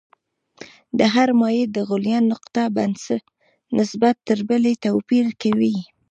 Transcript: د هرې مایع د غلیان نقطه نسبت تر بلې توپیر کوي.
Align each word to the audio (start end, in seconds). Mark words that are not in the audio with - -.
د 0.97 0.99
هرې 1.13 1.33
مایع 1.41 1.65
د 1.75 1.77
غلیان 1.89 2.23
نقطه 2.33 2.61
نسبت 3.77 4.15
تر 4.27 4.39
بلې 4.49 4.73
توپیر 4.85 5.25
کوي. 5.41 5.75